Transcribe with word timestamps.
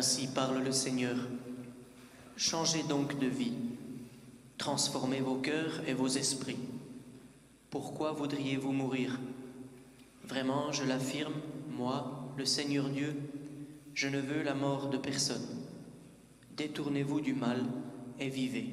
Ainsi 0.00 0.28
parle 0.28 0.62
le 0.64 0.72
Seigneur. 0.72 1.14
Changez 2.34 2.82
donc 2.84 3.18
de 3.18 3.26
vie, 3.26 3.52
transformez 4.56 5.20
vos 5.20 5.34
cœurs 5.34 5.82
et 5.86 5.92
vos 5.92 6.08
esprits. 6.08 6.56
Pourquoi 7.68 8.12
voudriez-vous 8.12 8.72
mourir? 8.72 9.20
Vraiment, 10.24 10.72
je 10.72 10.84
l'affirme, 10.84 11.34
moi, 11.68 12.32
le 12.38 12.46
Seigneur 12.46 12.88
Dieu, 12.88 13.14
je 13.92 14.08
ne 14.08 14.20
veux 14.20 14.42
la 14.42 14.54
mort 14.54 14.88
de 14.88 14.96
personne. 14.96 15.46
Détournez-vous 16.56 17.20
du 17.20 17.34
mal 17.34 17.62
et 18.18 18.30
vivez. 18.30 18.72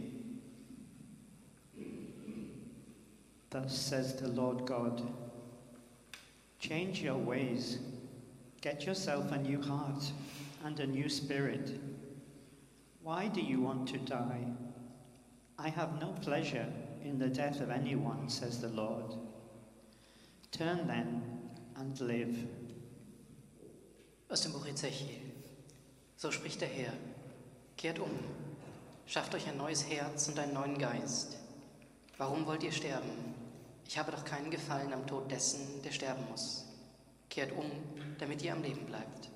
Thus 3.49 3.67
says 3.67 4.15
the 4.15 4.33
Lord 4.33 4.65
God 4.65 5.01
Change 6.61 7.01
your 7.01 7.17
ways, 7.17 7.79
get 8.61 8.85
yourself 8.85 9.29
a 9.33 9.37
new 9.37 9.59
heart 9.61 10.13
and 10.67 10.81
a 10.81 10.85
new 10.85 11.07
spirit. 11.07 11.79
Why 13.01 13.29
do 13.29 13.39
you 13.39 13.61
want 13.61 13.87
to 13.87 13.97
die? 13.99 14.45
I 15.57 15.69
have 15.69 16.01
no 16.01 16.09
pleasure 16.21 16.65
in 17.01 17.17
the 17.17 17.29
death 17.29 17.61
of 17.61 17.69
anyone, 17.69 18.27
says 18.27 18.59
the 18.59 18.67
Lord. 18.67 19.15
Turn 20.51 20.85
then 20.85 21.23
and 21.77 21.97
live. 22.01 22.35
Aus 24.29 24.41
dem 24.41 24.51
Buch 24.51 24.67
Ezechiel. 24.67 25.21
So 26.17 26.31
spricht 26.31 26.59
der 26.59 26.67
Herr. 26.67 26.93
Kehrt 27.77 27.99
um. 27.99 28.11
Schafft 29.05 29.35
euch 29.35 29.47
ein 29.47 29.57
neues 29.57 29.89
Herz 29.89 30.27
und 30.27 30.37
einen 30.37 30.53
neuen 30.53 30.77
Geist. 30.77 31.37
Warum 32.17 32.45
wollt 32.45 32.63
ihr 32.63 32.73
sterben? 32.73 33.35
Ich 33.87 33.97
habe 33.97 34.11
doch 34.11 34.25
keinen 34.25 34.51
Gefallen 34.51 34.91
am 34.91 35.07
Tod 35.07 35.31
dessen, 35.31 35.81
der 35.85 35.91
sterben 35.91 36.25
muss. 36.29 36.65
Kehrt 37.29 37.53
um, 37.53 37.71
damit 38.19 38.41
ihr 38.41 38.51
am 38.51 38.63
Leben 38.63 38.85
bleibt. 38.85 39.29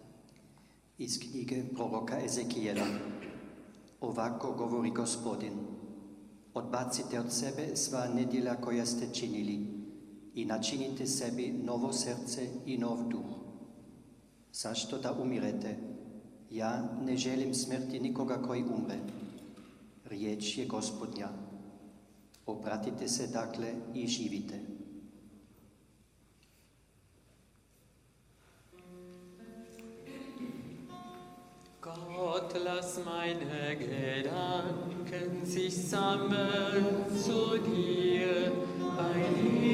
iz 1.02 1.20
knjige 1.20 1.64
proroka 1.76 2.20
Ezekijela. 2.26 2.86
Ovako 4.02 4.52
govori 4.52 4.90
gospodin, 4.90 5.54
odbacite 6.54 7.20
od 7.20 7.34
sebe 7.34 7.76
sva 7.76 8.08
nedjela 8.16 8.56
koja 8.56 8.86
ste 8.86 9.14
činili 9.14 9.60
i 10.36 10.46
načinite 10.46 11.08
sebi 11.08 11.54
novo 11.64 11.94
srce 11.94 12.48
i 12.66 12.78
nov 12.78 13.10
duh. 13.10 13.32
Zašto 14.54 14.98
da 14.98 15.14
umirete? 15.22 15.78
Ja 16.52 17.00
ne 17.06 17.18
želim 17.18 17.54
smrti 17.54 18.00
nikoga 18.00 18.42
koji 18.42 18.64
umre. 18.64 19.00
Riječ 20.06 20.58
je 20.58 20.66
gospodnja. 20.66 21.30
Obratite 22.46 23.08
se 23.08 23.28
dakle 23.28 23.74
i 23.96 24.08
živite. 24.08 24.60
Gott, 31.82 32.54
lass 32.64 33.04
meine 33.04 33.76
Gedanken 33.76 35.44
sich 35.44 35.76
sammeln 35.90 37.08
zu 37.10 37.58
dir, 37.58 38.52
bei 38.96 39.42
dir. 39.42 39.71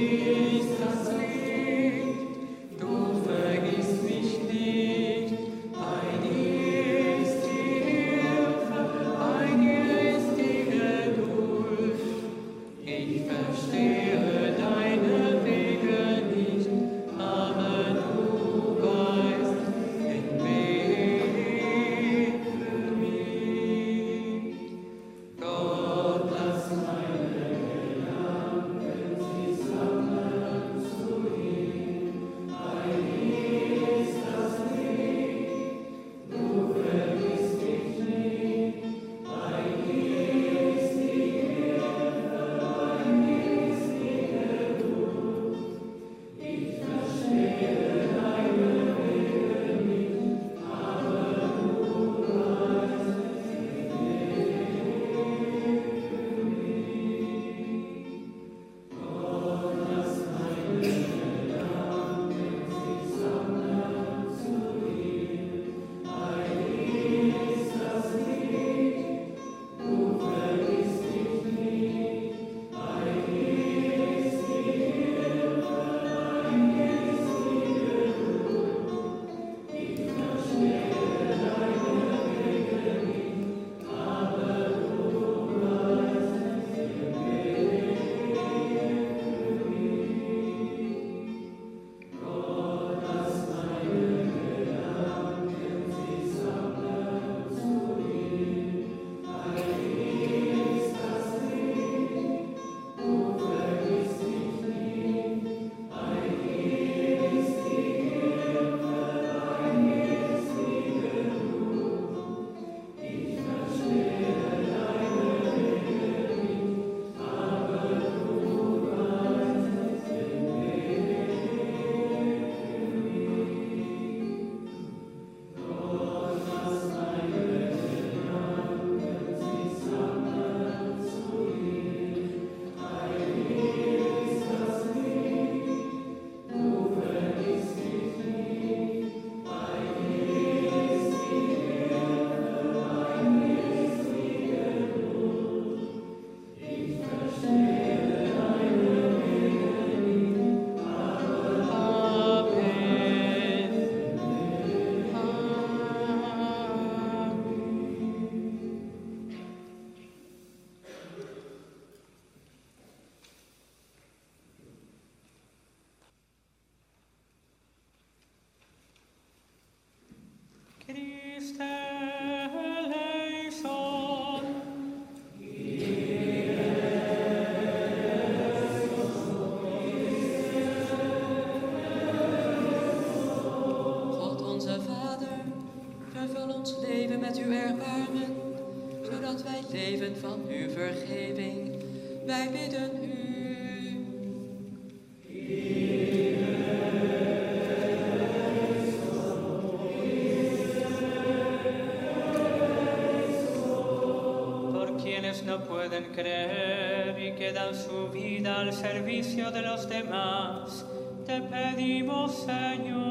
pueden 205.59 206.05
creer 206.13 207.17
y 207.19 207.33
que 207.33 207.51
dan 207.51 207.75
su 207.75 208.09
vida 208.09 208.59
al 208.59 208.73
servicio 208.73 209.51
de 209.51 209.61
los 209.61 209.87
demás, 209.87 210.85
te 211.25 211.41
pedimos, 211.41 212.45
Señor 212.45 213.06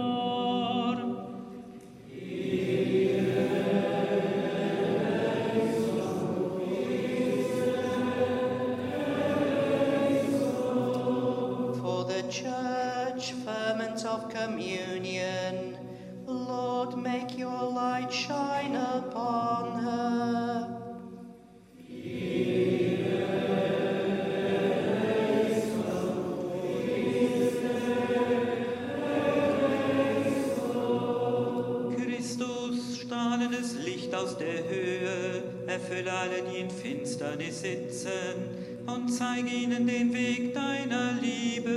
Finsternis 37.36 37.60
sitzen 37.60 38.86
und 38.86 39.08
zeige 39.08 39.50
ihnen 39.50 39.86
den 39.86 40.12
Weg 40.12 40.54
deiner 40.54 41.12
Liebe. 41.20 41.72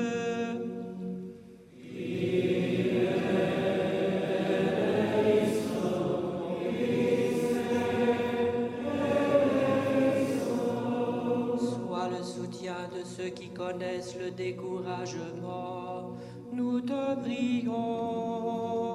Sois 11.58 12.10
le 12.10 12.24
soutien 12.24 12.90
de 12.94 13.04
ceux 13.04 13.30
qui 13.30 13.50
connaissent 13.50 14.16
le 14.16 14.32
découragement. 14.32 16.18
Nous 16.54 16.82
te 16.82 17.16
prions. 17.22 18.89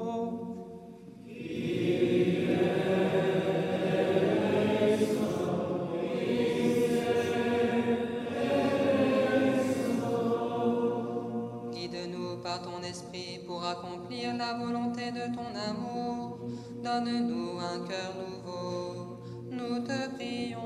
Donne-nous 16.94 17.58
un 17.58 17.84
cœur 17.88 18.14
nouveau, 18.14 19.18
nous 19.50 19.80
te 19.80 20.14
prions. 20.14 20.60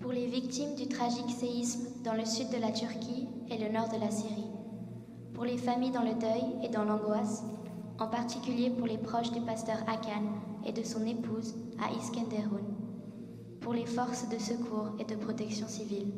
Pour 0.00 0.12
les 0.12 0.26
victimes 0.26 0.74
du 0.74 0.88
tragique 0.88 1.28
séisme 1.28 1.88
dans 2.04 2.14
le 2.14 2.24
sud 2.24 2.48
de 2.48 2.56
la 2.56 2.72
Turquie 2.72 3.28
et 3.50 3.58
le 3.58 3.70
nord 3.70 3.90
de 3.90 4.00
la 4.00 4.10
Syrie. 4.10 4.48
Pour 5.34 5.44
les 5.44 5.58
familles 5.58 5.90
dans 5.90 6.00
le 6.00 6.14
deuil 6.14 6.64
et 6.64 6.70
dans 6.70 6.84
l'angoisse, 6.84 7.42
en 7.98 8.06
particulier 8.06 8.70
pour 8.70 8.86
les 8.86 8.96
proches 8.96 9.30
du 9.32 9.42
pasteur 9.42 9.76
Hakan 9.86 10.24
et 10.64 10.72
de 10.72 10.82
son 10.82 11.04
épouse 11.04 11.54
à 11.78 11.92
Iskenderun. 11.92 12.83
Pour 13.64 13.72
les 13.72 13.86
forces 13.86 14.28
de 14.28 14.38
secours 14.38 14.94
et 14.98 15.04
de 15.04 15.16
protection 15.16 15.66
civile. 15.66 16.12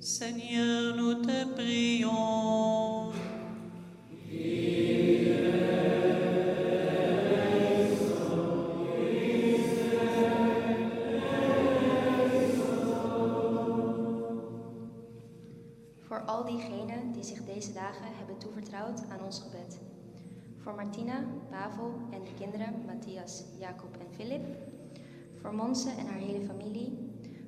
Seigneur, 0.00 0.96
nous 0.96 1.14
te 1.22 1.46
prions. 1.54 3.12
Voor 15.98 16.24
al 16.26 16.44
diegenen 16.44 17.12
die 17.12 17.22
zich 17.22 17.44
deze 17.44 17.72
dagen 17.72 18.06
hebben 18.16 18.38
toevertrouwd 18.38 19.08
aan 19.08 19.24
ons 19.24 19.40
gebed. 19.40 19.78
Voor 20.56 20.74
Martina, 20.74 21.24
Pavel 21.50 21.92
en 22.10 22.24
de 22.24 22.34
kinderen 22.38 22.74
Matthias, 22.86 23.44
Jacob 23.58 23.96
en 24.00 24.14
Filip. 24.14 24.69
Voor 25.40 25.54
Monse 25.54 25.90
en 25.90 26.06
haar 26.06 26.18
hele 26.18 26.44
familie. 26.44 26.98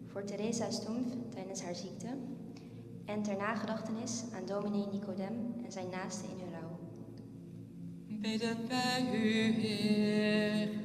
Voor 0.07 0.25
Teresa 0.25 0.71
Stumpf 0.71 1.15
tijdens 1.35 1.63
haar 1.63 1.75
ziekte. 1.75 2.07
En 3.05 3.23
ter 3.23 3.37
nagedachtenis 3.37 4.25
aan 4.35 4.47
dominee 4.47 4.87
Nicodem 4.93 5.55
en 5.65 5.73
zijn 5.73 5.91
naasten 5.91 6.29
in 6.29 6.39
hun 6.39 6.53
rouw. 6.53 6.79
Bidden 8.21 8.69
wij 8.69 9.09
u, 9.15 9.53
Heer. 9.53 10.82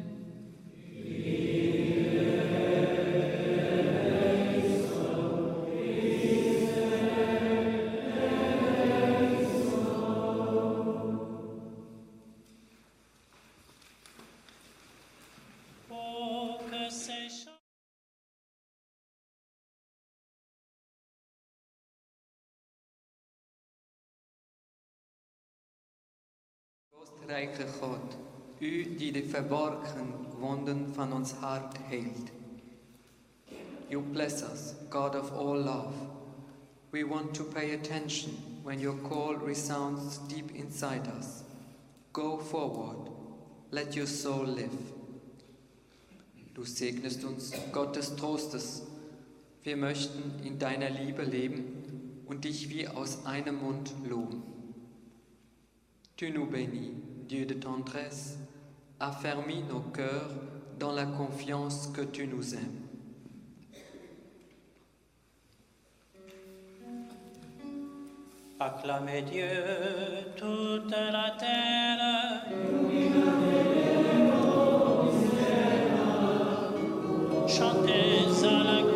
Trostrijke 27.37 27.67
God, 27.79 28.17
U 28.59 28.95
die 28.97 29.11
de 29.11 29.23
verborgen 29.23 30.13
wonden 30.39 30.93
van 30.93 31.13
ons 31.13 31.31
hart 31.31 31.77
heelt. 31.77 32.31
You 33.89 34.01
bless 34.01 34.41
us, 34.41 34.73
God 34.89 35.15
of 35.15 35.31
all 35.31 35.57
love. 35.57 35.93
We 36.89 37.05
want 37.05 37.35
to 37.35 37.43
pay 37.43 37.73
attention 37.73 38.31
when 38.63 38.79
your 38.79 38.95
call 39.09 39.35
resounds 39.35 40.19
deep 40.27 40.51
inside 40.55 41.07
us. 41.19 41.43
Go 42.11 42.39
forward, 42.39 43.11
let 43.69 43.95
your 43.95 44.07
soul 44.07 44.45
live. 44.45 44.93
Du 46.53 46.65
segnest 46.65 47.23
uns, 47.23 47.51
Gott 47.71 47.95
des 47.95 48.15
Trostes. 48.15 48.81
Wir 49.61 49.77
möchten 49.77 50.43
in 50.43 50.57
deiner 50.57 50.89
Liebe 50.89 51.23
leben 51.23 52.23
und 52.25 52.45
dich 52.45 52.69
wie 52.69 52.87
aus 52.87 53.25
einem 53.25 53.61
Mund 53.61 53.93
loben. 54.09 54.41
Tu 56.15 56.31
nous 56.31 56.49
bénis, 56.49 56.95
Dieu 57.27 57.45
de 57.45 57.53
tendresse, 57.53 58.37
affermis 59.01 59.61
nos 59.63 59.81
cœurs 59.81 60.31
dans 60.79 60.93
la 60.93 61.05
confiance 61.05 61.87
que 61.87 62.01
tu 62.01 62.25
nous 62.25 62.55
aimes. 62.55 62.87
Acclamez 68.59 69.23
Dieu, 69.23 69.49
toute 70.37 70.89
la 70.89 71.35
terre. 71.37 72.45
Chantez 77.47 78.45
à 78.45 78.63
la 78.63 78.86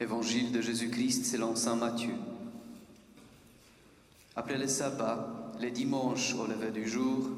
Évangile 0.00 0.50
de 0.50 0.62
Jésus-Christ 0.62 1.26
selon 1.26 1.54
Saint 1.54 1.76
Matthieu. 1.76 2.14
Après 4.34 4.56
le 4.56 4.66
sabbat, 4.66 5.52
le 5.60 5.70
dimanche 5.70 6.34
au 6.36 6.46
lever 6.46 6.70
du 6.70 6.88
jour, 6.88 7.28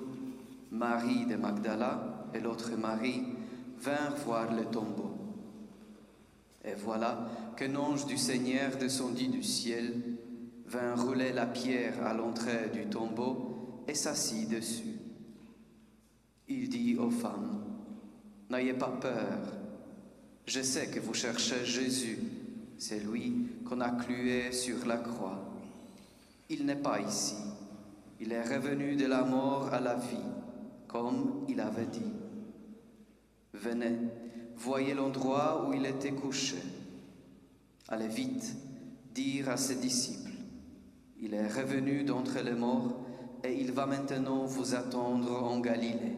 Marie 0.70 1.26
de 1.26 1.34
Magdala 1.34 2.28
et 2.32 2.38
l'autre 2.38 2.70
Marie 2.76 3.24
vinrent 3.80 4.14
voir 4.24 4.54
le 4.54 4.64
tombeau. 4.66 5.10
Et 6.64 6.74
voilà 6.74 7.28
qu'un 7.56 7.74
ange 7.74 8.06
du 8.06 8.16
Seigneur 8.16 8.76
descendit 8.76 9.28
du 9.28 9.42
ciel, 9.42 10.00
vint 10.68 10.94
rouler 10.94 11.32
la 11.32 11.46
pierre 11.46 12.06
à 12.06 12.14
l'entrée 12.14 12.70
du 12.72 12.86
tombeau 12.86 13.82
et 13.88 13.94
s'assit 13.94 14.48
dessus. 14.48 15.00
Il 16.46 16.68
dit 16.68 16.96
aux 16.96 17.10
femmes, 17.10 17.64
N'ayez 18.50 18.74
pas 18.74 18.96
peur, 19.00 19.40
je 20.46 20.60
sais 20.60 20.86
que 20.88 21.00
vous 21.00 21.14
cherchez 21.14 21.64
Jésus, 21.64 22.18
c'est 22.82 22.98
lui 22.98 23.46
qu'on 23.64 23.80
a 23.80 23.90
cloué 23.90 24.50
sur 24.50 24.84
la 24.86 24.96
croix. 24.96 25.38
Il 26.48 26.66
n'est 26.66 26.74
pas 26.74 27.00
ici, 27.00 27.36
il 28.20 28.32
est 28.32 28.42
revenu 28.42 28.96
de 28.96 29.06
la 29.06 29.22
mort 29.22 29.72
à 29.72 29.78
la 29.78 29.94
vie, 29.94 30.28
comme 30.88 31.44
il 31.48 31.60
avait 31.60 31.86
dit. 31.86 32.12
Venez, 33.54 33.96
voyez 34.56 34.94
l'endroit 34.94 35.64
où 35.64 35.74
il 35.74 35.86
était 35.86 36.10
couché. 36.10 36.56
Allez 37.86 38.08
vite, 38.08 38.52
dire 39.14 39.48
à 39.50 39.56
ses 39.56 39.76
disciples, 39.76 40.32
il 41.20 41.34
est 41.34 41.46
revenu 41.46 42.02
d'entre 42.02 42.40
les 42.40 42.50
morts 42.50 43.06
et 43.44 43.54
il 43.54 43.70
va 43.70 43.86
maintenant 43.86 44.44
vous 44.44 44.74
attendre 44.74 45.44
en 45.44 45.60
Galilée. 45.60 46.16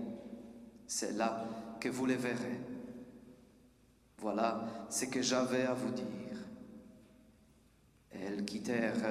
C'est 0.86 1.12
là 1.12 1.44
que 1.78 1.90
vous 1.90 2.06
le 2.06 2.14
verrez. 2.14 2.58
Voilà 4.16 4.64
ce 4.88 5.04
que 5.04 5.20
j'avais 5.20 5.64
à 5.64 5.74
vous 5.74 5.90
dire. 5.90 6.23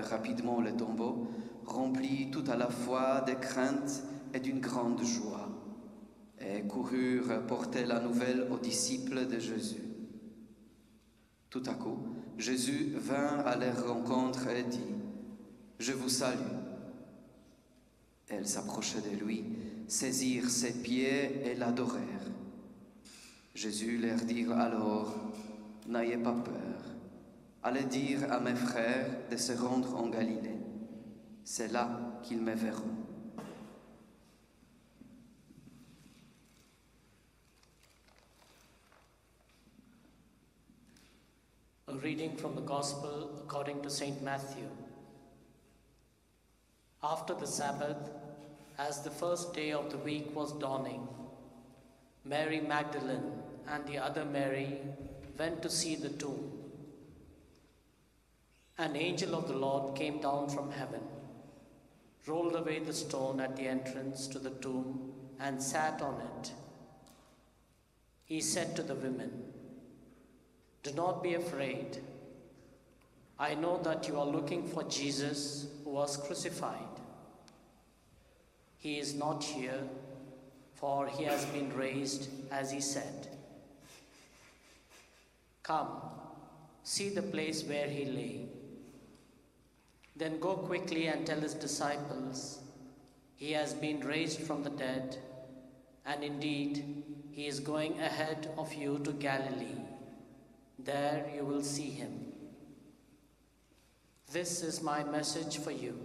Rapidement 0.09 0.61
le 0.61 0.75
tombeau, 0.75 1.27
remplies 1.65 2.31
tout 2.31 2.43
à 2.47 2.55
la 2.55 2.69
fois 2.69 3.21
de 3.21 3.33
crainte 3.33 4.03
et 4.33 4.39
d'une 4.39 4.59
grande 4.59 5.03
joie, 5.03 5.49
et 6.39 6.61
coururent 6.63 7.45
porter 7.47 7.85
la 7.85 7.99
nouvelle 7.99 8.47
aux 8.51 8.57
disciples 8.57 9.27
de 9.27 9.39
Jésus. 9.39 9.83
Tout 11.49 11.63
à 11.67 11.75
coup, 11.75 11.99
Jésus 12.37 12.93
vint 12.95 13.39
à 13.45 13.55
leur 13.55 13.87
rencontre 13.87 14.47
et 14.49 14.63
dit, 14.63 14.95
Je 15.77 15.93
vous 15.93 16.09
salue. 16.09 16.39
Elles 18.27 18.47
s'approchaient 18.47 19.01
de 19.01 19.23
lui, 19.23 19.45
saisirent 19.87 20.49
ses 20.49 20.73
pieds 20.81 21.45
et 21.45 21.53
l'adorèrent. 21.53 22.31
Jésus 23.53 23.99
leur 23.99 24.17
dit 24.21 24.47
alors, 24.51 25.13
N'ayez 25.87 26.17
pas 26.17 26.33
peur. 26.33 26.72
Allez 27.65 27.83
dire 27.83 28.29
à 28.29 28.41
mes 28.41 28.55
frères 28.55 29.07
de 29.31 29.37
se 29.37 29.53
rendre 29.53 29.95
en 29.95 30.07
Galilée. 30.07 30.59
C'est 31.45 31.71
là 31.71 31.87
qu'ils 32.21 32.41
me 32.41 32.53
verront. 32.53 32.97
A 41.87 41.93
reading 42.01 42.35
from 42.35 42.55
the 42.55 42.65
Gospel 42.65 43.29
according 43.45 43.81
to 43.81 43.89
St. 43.89 44.21
Matthew. 44.21 44.67
After 47.01 47.33
the 47.33 47.47
Sabbath, 47.47 48.11
as 48.77 49.03
the 49.03 49.09
first 49.09 49.53
day 49.53 49.71
of 49.71 49.89
the 49.89 49.97
week 49.99 50.35
was 50.35 50.51
dawning, 50.59 51.07
Mary 52.25 52.59
Magdalene 52.59 53.41
and 53.69 53.85
the 53.85 53.99
other 53.99 54.25
Mary 54.25 54.79
went 55.37 55.61
to 55.61 55.69
see 55.69 55.95
the 55.95 56.09
tomb. 56.09 56.62
An 58.77 58.95
angel 58.95 59.35
of 59.35 59.47
the 59.47 59.55
Lord 59.55 59.95
came 59.95 60.19
down 60.19 60.49
from 60.49 60.71
heaven, 60.71 61.01
rolled 62.25 62.55
away 62.55 62.79
the 62.79 62.93
stone 62.93 63.39
at 63.39 63.55
the 63.55 63.67
entrance 63.67 64.27
to 64.27 64.39
the 64.39 64.49
tomb, 64.49 65.11
and 65.39 65.61
sat 65.61 66.01
on 66.01 66.19
it. 66.21 66.51
He 68.25 68.41
said 68.41 68.75
to 68.75 68.81
the 68.81 68.95
women, 68.95 69.43
Do 70.81 70.91
not 70.93 71.21
be 71.21 71.35
afraid. 71.35 72.01
I 73.37 73.53
know 73.53 73.79
that 73.83 74.07
you 74.07 74.19
are 74.19 74.25
looking 74.25 74.67
for 74.67 74.83
Jesus 74.83 75.67
who 75.83 75.91
was 75.91 76.17
crucified. 76.17 76.79
He 78.77 78.97
is 78.97 79.13
not 79.13 79.43
here, 79.43 79.81
for 80.73 81.07
he 81.07 81.25
has 81.25 81.45
been 81.45 81.71
raised 81.75 82.27
as 82.51 82.71
he 82.71 82.81
said. 82.81 83.27
Come, 85.61 85.89
see 86.83 87.09
the 87.09 87.21
place 87.21 87.63
where 87.63 87.87
he 87.87 88.05
lay. 88.05 88.52
Then 90.15 90.39
go 90.39 90.55
quickly 90.55 91.07
and 91.07 91.25
tell 91.25 91.39
his 91.39 91.53
disciples, 91.53 92.59
He 93.35 93.51
has 93.53 93.73
been 93.73 94.01
raised 94.01 94.39
from 94.41 94.63
the 94.63 94.69
dead, 94.69 95.17
and 96.05 96.23
indeed, 96.23 97.03
he 97.31 97.47
is 97.47 97.59
going 97.59 97.99
ahead 97.99 98.51
of 98.57 98.73
you 98.73 98.99
to 99.03 99.11
Galilee. 99.11 99.81
There 100.77 101.25
you 101.35 101.43
will 101.43 101.63
see 101.63 101.89
him. 101.89 102.33
This 104.31 104.61
is 104.63 104.81
my 104.83 105.03
message 105.03 105.57
for 105.57 105.71
you. 105.71 105.97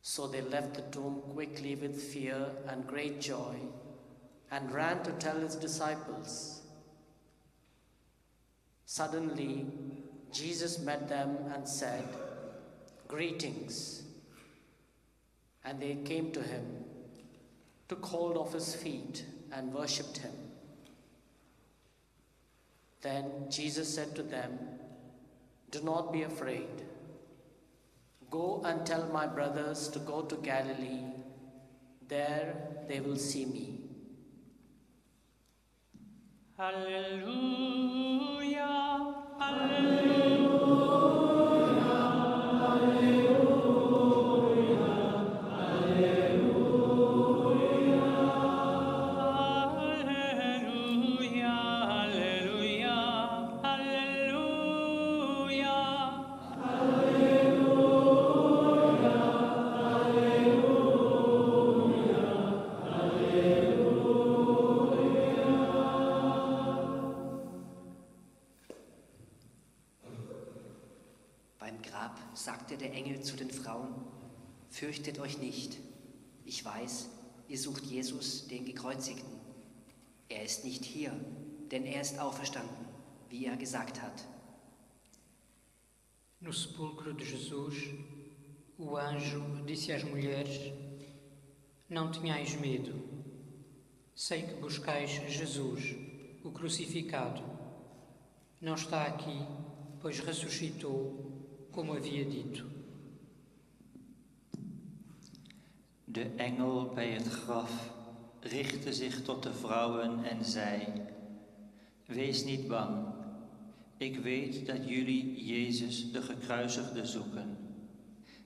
So 0.00 0.26
they 0.26 0.42
left 0.42 0.74
the 0.74 0.82
tomb 0.82 1.22
quickly 1.32 1.74
with 1.74 2.02
fear 2.02 2.46
and 2.68 2.86
great 2.86 3.20
joy 3.20 3.56
and 4.50 4.70
ran 4.70 5.02
to 5.02 5.12
tell 5.12 5.38
his 5.38 5.56
disciples. 5.56 6.60
Suddenly, 8.84 9.66
Jesus 10.34 10.80
met 10.80 11.08
them 11.08 11.36
and 11.54 11.66
said, 11.66 12.08
Greetings. 13.06 14.02
And 15.64 15.80
they 15.80 15.94
came 16.04 16.32
to 16.32 16.42
him, 16.42 16.64
took 17.88 18.04
hold 18.04 18.36
of 18.36 18.52
his 18.52 18.74
feet, 18.74 19.24
and 19.52 19.72
worshipped 19.72 20.18
him. 20.18 20.32
Then 23.00 23.46
Jesus 23.48 23.94
said 23.94 24.16
to 24.16 24.22
them, 24.24 24.58
Do 25.70 25.80
not 25.82 26.12
be 26.12 26.22
afraid. 26.22 26.82
Go 28.30 28.62
and 28.64 28.84
tell 28.84 29.06
my 29.12 29.26
brothers 29.28 29.88
to 29.88 30.00
go 30.00 30.22
to 30.22 30.34
Galilee. 30.36 31.04
There 32.08 32.56
they 32.88 33.00
will 33.00 33.16
see 33.16 33.44
me. 33.46 33.80
Alléluia, 36.58 38.43
Amen. 39.56 40.33
Ist 82.04 82.18
auferstanden, 82.18 82.86
wie 83.30 83.46
er 83.46 83.56
gesagt 83.56 84.02
hat. 84.02 84.18
No 86.38 86.52
sepulcro 86.52 87.14
de 87.14 87.24
Jesus, 87.24 87.76
o 88.76 88.96
anjo 88.96 89.40
disse 89.64 89.90
às 89.92 90.04
mulheres: 90.04 90.72
Não 91.88 92.12
tenhais 92.12 92.54
medo. 92.56 92.92
Sei 94.14 94.42
que 94.42 94.60
buscais 94.60 95.12
Jesus, 95.38 95.96
o 96.44 96.50
crucificado. 96.50 97.42
Não 98.60 98.74
está 98.74 99.04
aqui, 99.04 99.38
pois 100.00 100.20
ressuscitou, 100.20 101.00
como 101.72 101.94
havia 101.94 102.24
dito. 102.26 102.70
De 106.06 106.24
engel 106.36 106.92
bij 106.94 107.12
het 107.12 107.28
graf 107.28 107.72
richtte 108.40 108.92
zich 108.92 109.22
tot 109.22 109.42
de 109.42 109.54
vrouwen 109.54 110.24
en 110.24 110.44
zei: 110.44 111.13
Wees 112.06 112.44
niet 112.44 112.68
bang. 112.68 113.06
Ik 113.96 114.18
weet 114.18 114.66
dat 114.66 114.88
jullie 114.88 115.44
Jezus 115.44 116.12
de 116.12 116.22
gekruisigde 116.22 117.06
zoeken. 117.06 117.56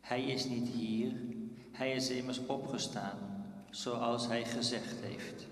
Hij 0.00 0.24
is 0.24 0.44
niet 0.44 0.68
hier, 0.68 1.12
hij 1.72 1.92
is 1.92 2.10
immers 2.10 2.46
opgestaan, 2.46 3.18
zoals 3.70 4.26
hij 4.26 4.44
gezegd 4.44 5.00
heeft. 5.00 5.46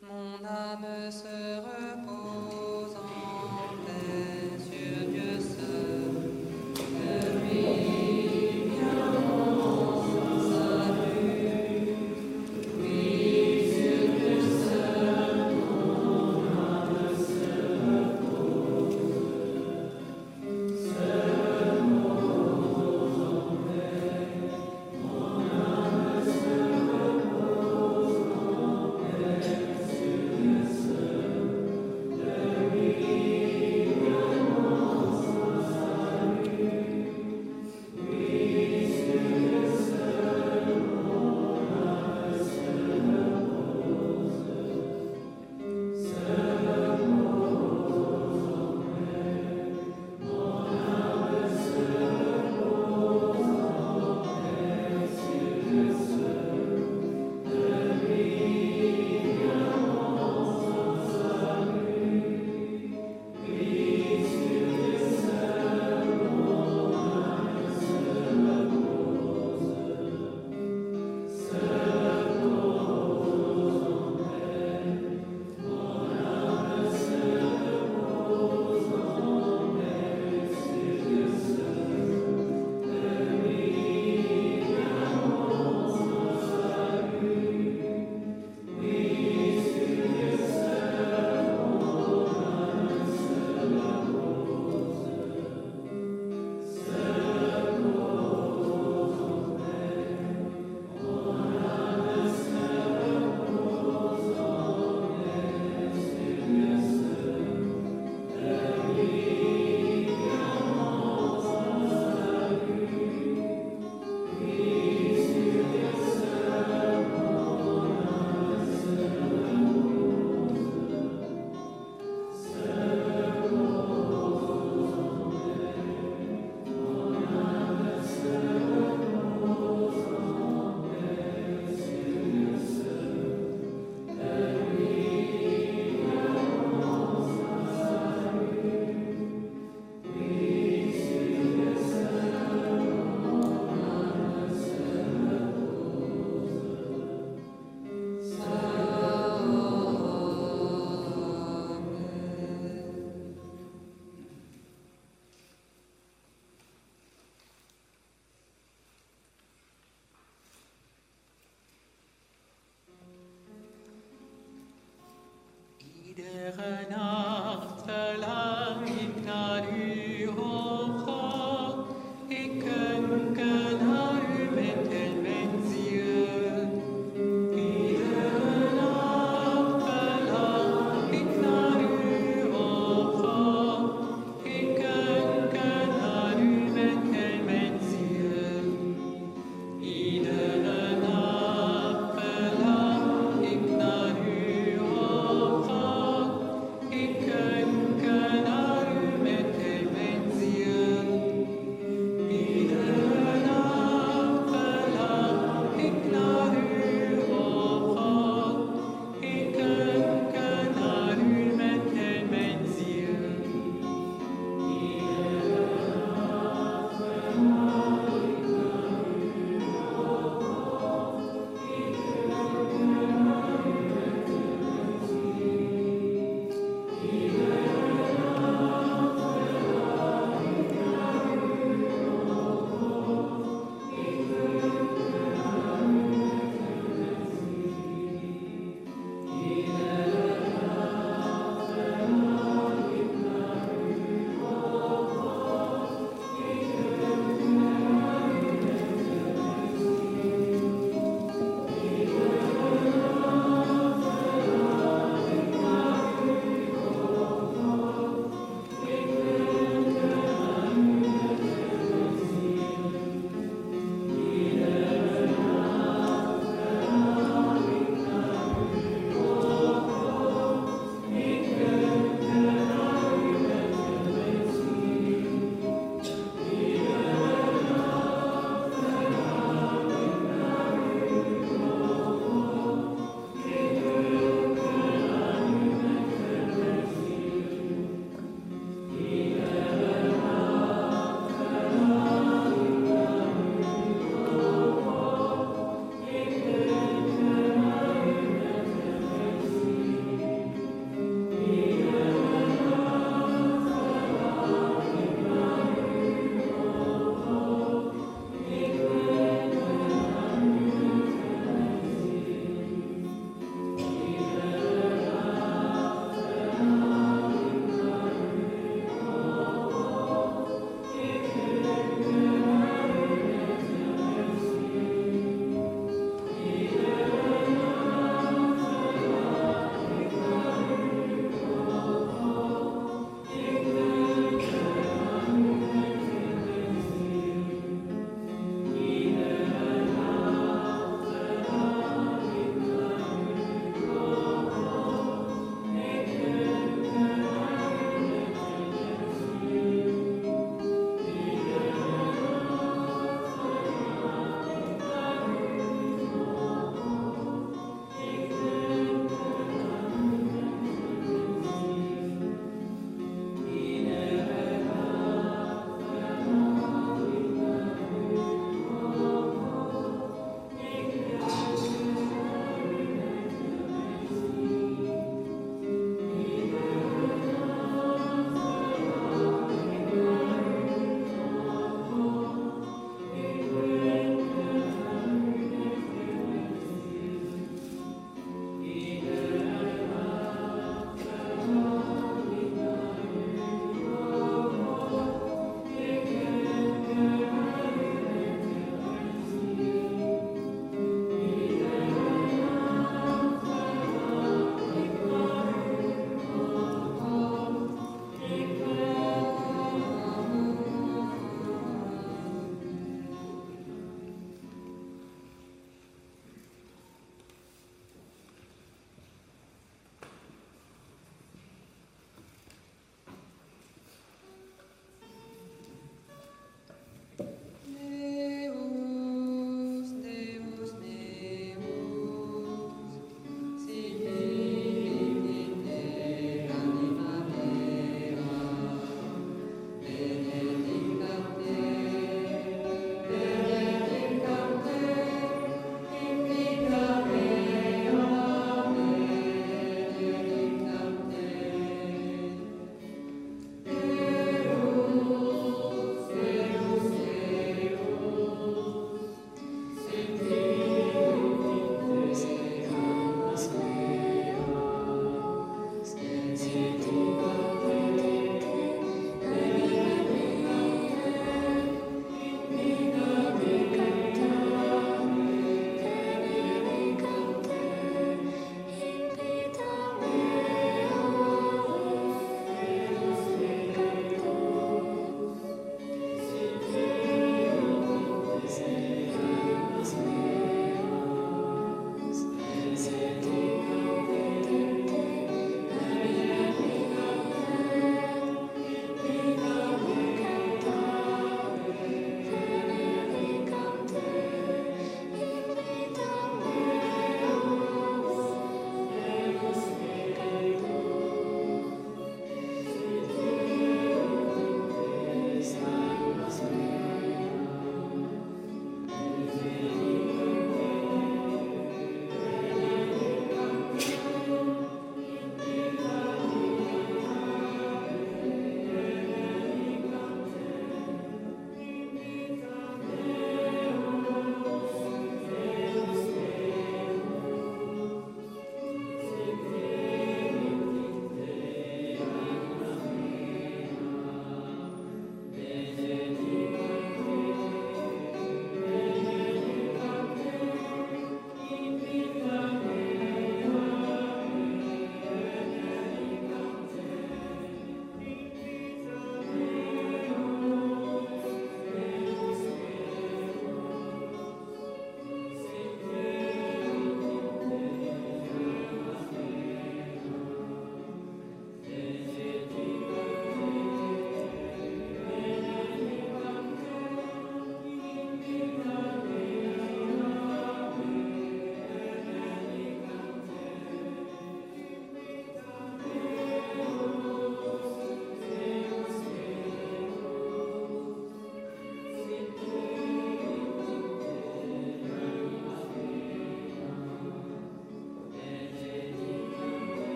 Mon 0.00 0.44
âme 0.44 1.10
se 1.10 1.60
repose 1.60 2.23